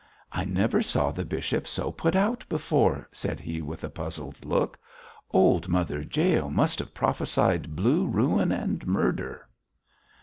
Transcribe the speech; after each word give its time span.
'I 0.31 0.45
never 0.45 0.81
saw 0.81 1.11
the 1.11 1.23
bishop 1.23 1.67
so 1.67 1.91
put 1.91 2.15
out 2.15 2.43
before,' 2.49 3.07
said 3.11 3.39
he 3.39 3.61
with 3.61 3.83
a 3.83 3.89
puzzled 3.91 4.43
look. 4.43 4.79
'Old 5.29 5.67
Mother 5.67 6.01
Jael 6.01 6.49
must 6.49 6.79
have 6.79 6.95
prophesied 6.95 7.75
blue 7.75 8.07
ruin 8.07 8.51
and 8.51 8.87
murder.' 8.87 9.47